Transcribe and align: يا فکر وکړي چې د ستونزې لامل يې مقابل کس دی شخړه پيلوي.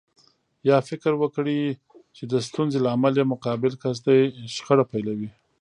يا 0.69 0.77
فکر 0.89 1.13
وکړي 1.21 1.59
چې 2.15 2.23
د 2.31 2.33
ستونزې 2.47 2.79
لامل 2.85 3.13
يې 3.19 3.25
مقابل 3.33 3.71
کس 3.83 3.97
دی 4.05 4.19
شخړه 4.55 4.85
پيلوي. 4.91 5.29